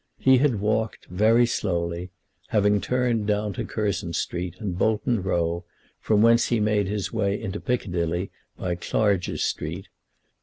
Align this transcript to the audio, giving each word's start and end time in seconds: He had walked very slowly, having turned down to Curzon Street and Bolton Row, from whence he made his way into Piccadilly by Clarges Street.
He 0.17 0.39
had 0.39 0.59
walked 0.59 1.05
very 1.11 1.45
slowly, 1.45 2.09
having 2.47 2.81
turned 2.81 3.27
down 3.27 3.53
to 3.53 3.63
Curzon 3.63 4.13
Street 4.13 4.55
and 4.57 4.75
Bolton 4.75 5.21
Row, 5.21 5.63
from 5.99 6.23
whence 6.23 6.47
he 6.47 6.59
made 6.59 6.87
his 6.87 7.13
way 7.13 7.39
into 7.39 7.59
Piccadilly 7.59 8.31
by 8.57 8.73
Clarges 8.73 9.43
Street. 9.43 9.89